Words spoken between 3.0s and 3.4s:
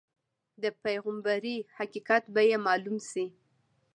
شي.